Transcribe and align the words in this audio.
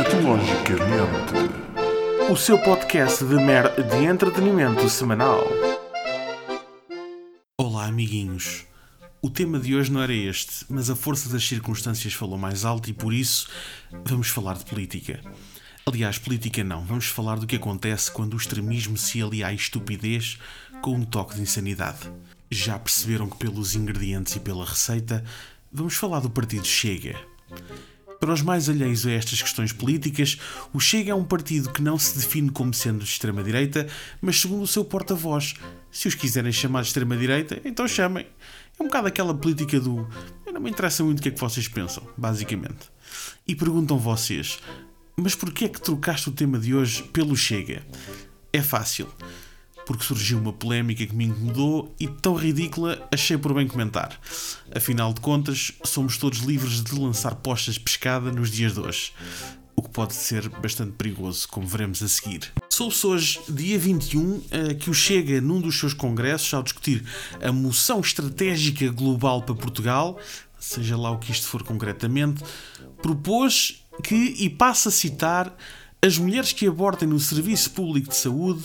Escatologicamente. 0.00 2.32
O 2.32 2.36
seu 2.36 2.58
podcast 2.62 3.22
de 3.22 3.34
mer 3.34 3.70
de 3.84 4.04
entretenimento 4.06 4.88
semanal. 4.88 5.44
Olá, 7.60 7.84
amiguinhos. 7.84 8.64
O 9.20 9.28
tema 9.28 9.60
de 9.60 9.76
hoje 9.76 9.92
não 9.92 10.00
era 10.00 10.14
este, 10.14 10.64
mas 10.70 10.88
a 10.88 10.96
força 10.96 11.28
das 11.28 11.46
circunstâncias 11.46 12.14
falou 12.14 12.38
mais 12.38 12.64
alto 12.64 12.88
e 12.88 12.94
por 12.94 13.12
isso 13.12 13.50
vamos 14.02 14.28
falar 14.28 14.56
de 14.56 14.64
política. 14.64 15.20
Aliás, 15.84 16.16
política 16.16 16.64
não, 16.64 16.82
vamos 16.82 17.06
falar 17.06 17.38
do 17.38 17.46
que 17.46 17.56
acontece 17.56 18.10
quando 18.10 18.32
o 18.32 18.38
extremismo 18.38 18.96
se 18.96 19.22
alia 19.22 19.48
à 19.48 19.52
estupidez 19.52 20.38
com 20.80 20.94
um 20.94 21.04
toque 21.04 21.34
de 21.34 21.42
insanidade. 21.42 22.10
Já 22.50 22.78
perceberam 22.78 23.28
que 23.28 23.36
pelos 23.36 23.74
ingredientes 23.74 24.34
e 24.34 24.40
pela 24.40 24.64
receita, 24.64 25.22
vamos 25.70 25.94
falar 25.94 26.20
do 26.20 26.30
partido 26.30 26.66
Chega. 26.66 27.16
Para 28.20 28.34
os 28.34 28.42
mais 28.42 28.68
alheios 28.68 29.06
a 29.06 29.12
estas 29.12 29.40
questões 29.40 29.72
políticas, 29.72 30.38
o 30.74 30.78
Chega 30.78 31.12
é 31.12 31.14
um 31.14 31.24
partido 31.24 31.72
que 31.72 31.80
não 31.80 31.98
se 31.98 32.18
define 32.18 32.50
como 32.50 32.74
sendo 32.74 32.98
de 32.98 33.04
extrema-direita, 33.04 33.86
mas 34.20 34.38
segundo 34.38 34.62
o 34.62 34.66
seu 34.66 34.84
porta-voz. 34.84 35.54
Se 35.90 36.06
os 36.06 36.14
quiserem 36.14 36.52
chamar 36.52 36.82
de 36.82 36.88
extrema-direita, 36.88 37.58
então 37.64 37.88
chamem. 37.88 38.26
É 38.78 38.82
um 38.82 38.86
bocado 38.86 39.08
aquela 39.08 39.32
política 39.32 39.80
do. 39.80 40.06
Não 40.52 40.60
me 40.60 40.68
interessa 40.68 41.02
muito 41.02 41.20
o 41.20 41.22
que 41.22 41.30
é 41.30 41.32
que 41.32 41.40
vocês 41.40 41.66
pensam, 41.66 42.06
basicamente. 42.14 42.90
E 43.48 43.56
perguntam 43.56 43.98
vocês, 43.98 44.58
mas 45.16 45.34
porquê 45.34 45.64
é 45.64 45.68
que 45.68 45.80
trocaste 45.80 46.28
o 46.28 46.32
tema 46.32 46.58
de 46.58 46.74
hoje 46.74 47.02
pelo 47.04 47.34
Chega? 47.34 47.82
É 48.52 48.60
fácil 48.60 49.08
porque 49.90 50.04
surgiu 50.04 50.38
uma 50.38 50.52
polémica 50.52 51.04
que 51.04 51.16
me 51.16 51.24
incomodou 51.24 51.92
e 51.98 52.06
tão 52.06 52.36
ridícula 52.36 53.08
achei 53.10 53.36
por 53.36 53.52
bem 53.52 53.66
comentar. 53.66 54.20
Afinal 54.72 55.12
de 55.12 55.20
contas, 55.20 55.72
somos 55.82 56.16
todos 56.16 56.38
livres 56.38 56.84
de 56.84 56.96
lançar 56.96 57.34
postas 57.34 57.74
de 57.74 57.80
pescada 57.80 58.30
nos 58.30 58.52
dias 58.52 58.74
de 58.74 58.78
hoje. 58.78 59.12
O 59.74 59.82
que 59.82 59.90
pode 59.90 60.14
ser 60.14 60.48
bastante 60.48 60.92
perigoso, 60.92 61.48
como 61.48 61.66
veremos 61.66 62.00
a 62.04 62.08
seguir. 62.08 62.52
Soube-se 62.68 63.04
hoje, 63.04 63.40
dia 63.48 63.76
21, 63.80 64.42
eh, 64.52 64.74
que 64.74 64.90
o 64.90 64.94
Chega, 64.94 65.40
num 65.40 65.60
dos 65.60 65.76
seus 65.76 65.92
congressos, 65.92 66.54
ao 66.54 66.62
discutir 66.62 67.04
a 67.42 67.50
moção 67.50 67.98
estratégica 67.98 68.92
global 68.92 69.42
para 69.42 69.56
Portugal, 69.56 70.20
seja 70.56 70.96
lá 70.96 71.10
o 71.10 71.18
que 71.18 71.32
isto 71.32 71.48
for 71.48 71.64
concretamente, 71.64 72.44
propôs 73.02 73.84
que, 74.04 74.14
e 74.14 74.48
passa 74.48 74.88
a 74.88 74.92
citar, 74.92 75.52
as 76.00 76.16
mulheres 76.16 76.52
que 76.52 76.66
abortem 76.66 77.08
no 77.08 77.18
Serviço 77.18 77.72
Público 77.72 78.08
de 78.08 78.16
Saúde 78.16 78.62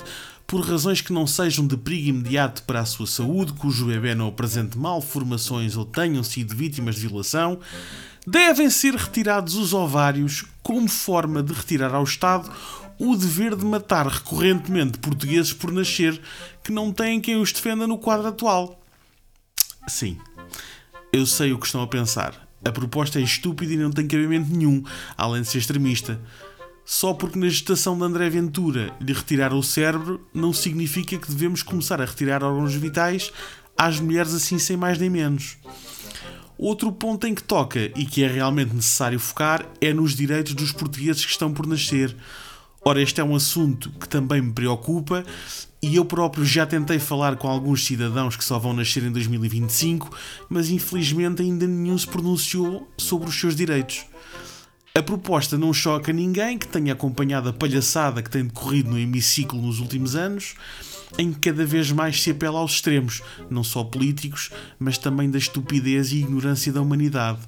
por 0.47 0.61
razões 0.61 1.01
que 1.01 1.13
não 1.13 1.25
sejam 1.25 1.65
de 1.65 1.75
perigo 1.75 2.09
imediato 2.09 2.63
para 2.63 2.79
a 2.79 2.85
sua 2.85 3.07
saúde, 3.07 3.53
cujo 3.53 3.85
bebê 3.85 4.13
não 4.13 4.27
apresente 4.27 4.77
malformações 4.77 5.75
ou 5.75 5.85
tenham 5.85 6.23
sido 6.23 6.55
vítimas 6.55 6.95
de 6.95 7.07
violação, 7.07 7.59
devem 8.25 8.69
ser 8.69 8.95
retirados 8.95 9.55
os 9.55 9.73
ovários 9.73 10.45
como 10.61 10.87
forma 10.87 11.41
de 11.41 11.53
retirar 11.53 11.93
ao 11.93 12.03
Estado 12.03 12.51
o 12.97 13.15
dever 13.15 13.55
de 13.55 13.65
matar 13.65 14.07
recorrentemente 14.07 14.99
portugueses 14.99 15.51
por 15.51 15.71
nascer 15.71 16.19
que 16.63 16.71
não 16.71 16.91
têm 16.91 17.19
quem 17.19 17.35
os 17.35 17.51
defenda 17.51 17.85
no 17.85 17.97
quadro 17.97 18.27
atual. 18.27 18.81
Sim, 19.87 20.17
eu 21.11 21.25
sei 21.25 21.53
o 21.53 21.59
que 21.59 21.65
estão 21.65 21.81
a 21.81 21.87
pensar. 21.87 22.45
A 22.63 22.71
proposta 22.71 23.19
é 23.19 23.21
estúpida 23.21 23.73
e 23.73 23.77
não 23.77 23.91
tem 23.91 24.07
cabimento 24.07 24.49
nenhum, 24.49 24.83
além 25.15 25.41
de 25.41 25.47
ser 25.49 25.59
extremista. 25.59 26.19
Só 26.85 27.13
porque 27.15 27.39
na 27.39 27.49
gestação 27.49 27.97
de 27.97 28.03
André 28.03 28.29
Ventura 28.29 28.93
lhe 29.01 29.11
retiraram 29.11 29.57
o 29.57 29.63
cérebro, 29.63 30.25
não 30.31 30.53
significa 30.53 31.17
que 31.17 31.27
devemos 31.27 31.63
começar 31.63 31.99
a 31.99 32.05
retirar 32.05 32.43
órgãos 32.43 32.75
vitais 32.75 33.31
às 33.75 33.99
mulheres 33.99 34.33
assim 34.33 34.59
sem 34.59 34.77
mais 34.77 34.99
nem 34.99 35.09
menos. 35.09 35.57
Outro 36.57 36.91
ponto 36.91 37.25
em 37.27 37.33
que 37.33 37.43
toca 37.43 37.91
e 37.95 38.05
que 38.05 38.23
é 38.23 38.27
realmente 38.27 38.73
necessário 38.73 39.19
focar 39.19 39.65
é 39.81 39.91
nos 39.93 40.15
direitos 40.15 40.53
dos 40.53 40.71
portugueses 40.71 41.25
que 41.25 41.31
estão 41.31 41.51
por 41.51 41.65
nascer. 41.67 42.15
Ora, 42.85 43.01
este 43.01 43.19
é 43.19 43.23
um 43.23 43.35
assunto 43.35 43.89
que 43.99 44.07
também 44.07 44.41
me 44.41 44.53
preocupa 44.53 45.25
e 45.81 45.95
eu 45.95 46.05
próprio 46.05 46.45
já 46.45 46.65
tentei 46.65 46.99
falar 46.99 47.35
com 47.35 47.47
alguns 47.47 47.83
cidadãos 47.83 48.37
que 48.37 48.43
só 48.43 48.57
vão 48.57 48.73
nascer 48.73 49.03
em 49.03 49.11
2025, 49.11 50.15
mas 50.47 50.69
infelizmente 50.69 51.41
ainda 51.41 51.67
nenhum 51.67 51.97
se 51.97 52.07
pronunciou 52.07 52.87
sobre 52.97 53.27
os 53.27 53.39
seus 53.39 53.55
direitos. 53.55 54.05
A 54.97 55.03
proposta 55.03 55.57
não 55.57 55.73
choca 55.73 56.13
ninguém 56.13 56.57
que 56.57 56.69
tenha 56.69 56.93
acompanhado 56.93 57.49
a 57.49 57.53
palhaçada 57.53 58.23
que 58.23 58.29
tem 58.29 58.45
decorrido 58.45 58.91
no 58.91 58.97
hemiciclo 58.97 59.61
nos 59.61 59.81
últimos 59.81 60.15
anos, 60.15 60.53
em 61.17 61.33
que 61.33 61.49
cada 61.49 61.65
vez 61.65 61.91
mais 61.91 62.23
se 62.23 62.31
apela 62.31 62.59
aos 62.59 62.75
extremos, 62.75 63.21
não 63.49 63.61
só 63.61 63.83
políticos, 63.83 64.51
mas 64.79 64.97
também 64.97 65.29
da 65.29 65.37
estupidez 65.37 66.13
e 66.13 66.19
ignorância 66.19 66.71
da 66.71 66.81
humanidade. 66.81 67.39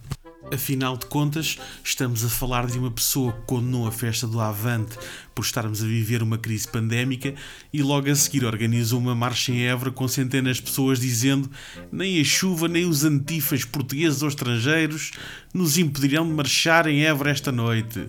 Afinal 0.51 0.95
de 0.95 1.05
contas, 1.07 1.57
estamos 1.83 2.23
a 2.23 2.29
falar 2.29 2.67
de 2.67 2.79
uma 2.79 2.89
pessoa 2.89 3.33
que 3.33 3.41
condenou 3.45 3.85
a 3.85 3.91
festa 3.91 4.25
do 4.25 4.39
Avante 4.39 4.97
por 5.35 5.43
estarmos 5.43 5.83
a 5.83 5.85
viver 5.85 6.23
uma 6.23 6.37
crise 6.37 6.65
pandémica 6.67 7.35
e 7.73 7.83
logo 7.83 8.09
a 8.09 8.15
seguir 8.15 8.45
organizou 8.45 8.99
uma 8.99 9.13
marcha 9.13 9.51
em 9.51 9.67
Évora 9.67 9.91
com 9.91 10.07
centenas 10.07 10.57
de 10.57 10.63
pessoas 10.63 11.01
dizendo 11.01 11.51
nem 11.91 12.21
a 12.21 12.23
chuva 12.23 12.67
nem 12.69 12.85
os 12.85 13.03
antifas 13.03 13.65
portugueses 13.65 14.21
ou 14.21 14.29
estrangeiros 14.29 15.11
nos 15.53 15.77
impedirão 15.77 16.25
de 16.25 16.33
marchar 16.33 16.87
em 16.87 17.03
Évora 17.03 17.31
esta 17.31 17.51
noite. 17.51 18.07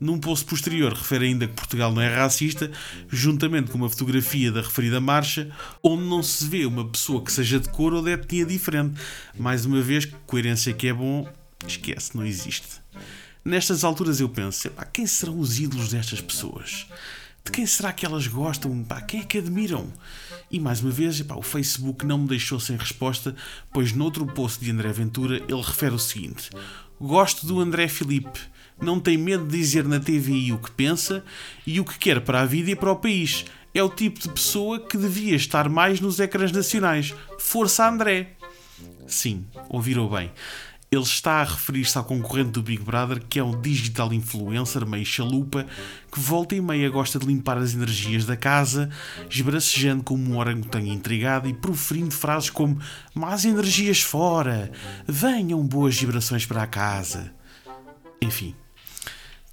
Num 0.00 0.18
post 0.18 0.44
posterior 0.44 0.92
refere 0.92 1.26
ainda 1.26 1.46
que 1.46 1.54
Portugal 1.54 1.92
não 1.92 2.02
é 2.02 2.14
racista, 2.14 2.70
juntamente 3.08 3.70
com 3.70 3.78
uma 3.78 3.88
fotografia 3.88 4.52
da 4.52 4.60
referida 4.60 5.00
marcha, 5.00 5.50
onde 5.82 6.04
não 6.04 6.22
se 6.22 6.46
vê 6.46 6.66
uma 6.66 6.86
pessoa 6.86 7.22
que 7.22 7.32
seja 7.32 7.58
de 7.58 7.68
cor 7.68 7.92
ou 7.92 8.02
de 8.02 8.12
etnia 8.12 8.44
diferente. 8.44 9.00
Mais 9.38 9.64
uma 9.64 9.80
vez, 9.80 10.06
coerência 10.26 10.72
que 10.72 10.88
é 10.88 10.92
bom, 10.92 11.26
Esquece, 11.66 12.16
não 12.16 12.24
existe. 12.24 12.82
Nestas 13.44 13.84
alturas 13.84 14.20
eu 14.20 14.28
penso, 14.28 14.70
pá, 14.70 14.84
quem 14.84 15.06
serão 15.06 15.38
os 15.38 15.58
ídolos 15.58 15.90
destas 15.90 16.20
pessoas? 16.20 16.86
De 17.44 17.50
quem 17.50 17.66
será 17.66 17.92
que 17.92 18.06
elas 18.06 18.26
gostam? 18.26 18.82
Pá, 18.84 19.00
quem 19.00 19.20
é 19.20 19.24
que 19.24 19.38
admiram? 19.38 19.92
E 20.50 20.58
mais 20.58 20.80
uma 20.80 20.90
vez, 20.90 21.20
pá, 21.22 21.34
o 21.34 21.42
Facebook 21.42 22.06
não 22.06 22.18
me 22.18 22.28
deixou 22.28 22.58
sem 22.60 22.76
resposta, 22.76 23.34
pois 23.72 23.92
noutro 23.92 24.26
post 24.26 24.62
de 24.62 24.70
André 24.70 24.92
Ventura 24.92 25.36
ele 25.36 25.62
refere 25.62 25.94
o 25.94 25.98
seguinte: 25.98 26.50
Gosto 27.00 27.46
do 27.46 27.60
André 27.60 27.88
Filipe, 27.88 28.40
não 28.80 29.00
tem 29.00 29.16
medo 29.16 29.44
de 29.46 29.56
dizer 29.56 29.84
na 29.84 30.00
TVI 30.00 30.52
o 30.52 30.58
que 30.58 30.70
pensa 30.70 31.24
e 31.66 31.80
o 31.80 31.84
que 31.84 31.98
quer 31.98 32.20
para 32.20 32.40
a 32.40 32.46
vida 32.46 32.70
e 32.70 32.76
para 32.76 32.92
o 32.92 32.96
país. 32.96 33.44
É 33.72 33.82
o 33.82 33.88
tipo 33.88 34.20
de 34.20 34.28
pessoa 34.28 34.78
que 34.78 34.96
devia 34.96 35.34
estar 35.34 35.68
mais 35.68 36.00
nos 36.00 36.20
ecrãs 36.20 36.52
nacionais. 36.52 37.14
Força 37.38 37.88
André! 37.88 38.36
Sim, 39.06 39.44
ouviram 39.68 40.08
bem. 40.08 40.30
Ele 40.90 41.02
está 41.02 41.40
a 41.40 41.44
referir-se 41.44 41.98
ao 41.98 42.04
concorrente 42.04 42.52
do 42.52 42.62
Big 42.62 42.80
Brother, 42.80 43.20
que 43.28 43.40
é 43.40 43.42
um 43.42 43.60
digital 43.60 44.12
influencer 44.12 44.86
meio 44.86 45.04
chalupa, 45.04 45.66
que 46.12 46.20
volta 46.20 46.54
e 46.54 46.60
meia 46.60 46.88
gosta 46.88 47.18
de 47.18 47.26
limpar 47.26 47.58
as 47.58 47.74
energias 47.74 48.24
da 48.24 48.36
casa, 48.36 48.88
esbracejando 49.28 50.04
como 50.04 50.22
um 50.22 50.38
orangotango 50.38 50.86
intrigado 50.86 51.48
e 51.48 51.52
proferindo 51.52 52.14
frases 52.14 52.50
como 52.50 52.78
Más 53.12 53.44
energias 53.44 54.00
fora! 54.02 54.70
Venham 55.04 55.66
boas 55.66 55.96
vibrações 55.96 56.46
para 56.46 56.62
a 56.62 56.66
casa! 56.66 57.34
Enfim. 58.22 58.54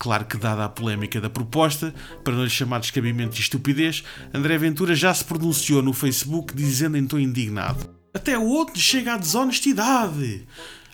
Claro 0.02 0.26
que, 0.26 0.36
dada 0.36 0.66
a 0.66 0.70
polémica 0.70 1.22
da 1.22 1.30
proposta, 1.30 1.94
para 2.24 2.34
não 2.34 2.44
lhe 2.44 2.50
chamar 2.50 2.80
de 2.80 2.88
descabimento 2.88 3.38
e 3.38 3.40
estupidez, 3.40 4.04
André 4.34 4.58
Ventura 4.58 4.96
já 4.96 5.14
se 5.14 5.24
pronunciou 5.24 5.84
no 5.84 5.94
Facebook 5.94 6.56
dizendo 6.56 6.98
em 6.98 7.06
tom 7.06 7.20
indignado: 7.20 7.88
Até 8.12 8.36
o 8.36 8.48
outro 8.48 8.80
chega 8.80 9.14
à 9.14 9.18
desonestidade! 9.18 10.48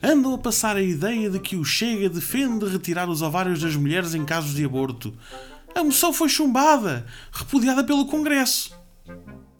andam 0.03 0.33
a 0.33 0.37
passar 0.37 0.75
a 0.75 0.81
ideia 0.81 1.29
de 1.29 1.39
que 1.39 1.55
o 1.55 1.63
Chega 1.63 2.09
defende 2.09 2.65
retirar 2.65 3.07
os 3.07 3.21
ovários 3.21 3.61
das 3.61 3.77
mulheres 3.77 4.13
em 4.13 4.25
casos 4.25 4.53
de 4.53 4.65
aborto. 4.65 5.17
A 5.73 5.81
moção 5.81 6.11
foi 6.11 6.27
chumbada, 6.27 7.07
repudiada 7.31 7.85
pelo 7.85 8.07
Congresso. 8.07 8.77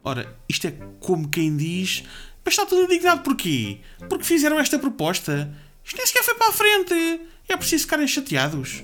Ora, 0.03 0.37
isto 0.49 0.67
é 0.67 0.71
como 0.99 1.29
quem 1.29 1.55
diz: 1.55 2.03
Mas 2.43 2.53
está 2.53 2.65
tudo 2.65 2.83
indignado 2.83 3.21
porquê? 3.21 3.79
Porque 4.09 4.25
fizeram 4.25 4.59
esta 4.59 4.77
proposta. 4.77 5.55
Isto 5.85 5.95
nem 5.95 6.05
sequer 6.05 6.23
foi 6.25 6.35
para 6.35 6.49
a 6.49 6.51
frente. 6.51 7.21
É 7.47 7.55
preciso 7.55 7.85
ficarem 7.85 8.05
chateados. 8.05 8.83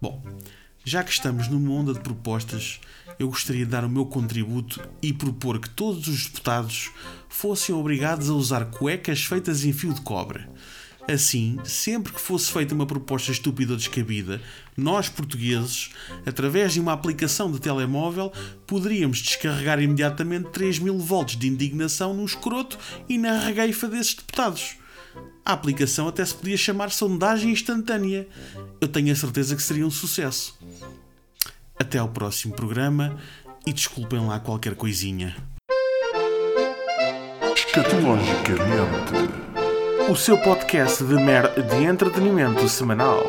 Bom, 0.00 0.22
já 0.84 1.02
que 1.02 1.10
estamos 1.10 1.48
numa 1.48 1.72
onda 1.72 1.92
de 1.92 2.00
propostas, 2.00 2.80
eu 3.18 3.28
gostaria 3.28 3.64
de 3.64 3.70
dar 3.70 3.84
o 3.84 3.88
meu 3.88 4.04
contributo 4.06 4.80
e 5.02 5.12
propor 5.12 5.58
que 5.58 5.70
todos 5.70 6.06
os 6.06 6.26
deputados 6.26 6.90
fossem 7.28 7.74
obrigados 7.74 8.28
a 8.28 8.34
usar 8.34 8.66
cuecas 8.66 9.24
feitas 9.24 9.64
em 9.64 9.72
fio 9.72 9.94
de 9.94 10.00
cobre. 10.02 10.46
Assim, 11.08 11.58
sempre 11.64 12.12
que 12.12 12.20
fosse 12.20 12.50
feita 12.50 12.74
uma 12.74 12.84
proposta 12.84 13.30
estúpida 13.30 13.72
ou 13.72 13.78
descabida, 13.78 14.42
nós 14.76 15.08
portugueses, 15.08 15.90
através 16.26 16.72
de 16.74 16.80
uma 16.80 16.92
aplicação 16.92 17.50
de 17.50 17.60
telemóvel, 17.60 18.32
poderíamos 18.66 19.20
descarregar 19.20 19.80
imediatamente 19.80 20.50
3 20.50 20.80
mil 20.80 20.98
volts 20.98 21.36
de 21.36 21.46
indignação 21.46 22.12
no 22.12 22.24
escroto 22.24 22.76
e 23.08 23.16
na 23.18 23.38
regueifa 23.38 23.88
desses 23.88 24.14
deputados. 24.14 24.76
A 25.46 25.52
aplicação 25.52 26.08
até 26.08 26.24
se 26.24 26.34
podia 26.34 26.56
chamar 26.56 26.90
sondagem 26.90 27.52
instantânea. 27.52 28.26
Eu 28.80 28.88
tenho 28.88 29.12
a 29.12 29.14
certeza 29.14 29.54
que 29.54 29.62
seria 29.62 29.86
um 29.86 29.90
sucesso. 29.92 30.58
Até 31.78 31.98
ao 31.98 32.08
próximo 32.08 32.52
programa 32.52 33.16
e 33.64 33.72
desculpem 33.72 34.26
lá 34.26 34.40
qualquer 34.40 34.74
coisinha. 34.74 35.36
Escatologicamente. 37.54 40.10
O 40.10 40.16
seu 40.16 40.36
podcast 40.38 41.04
de 41.04 41.14
mer 41.14 41.52
de 41.54 41.84
entretenimento 41.84 42.68
semanal. 42.68 43.24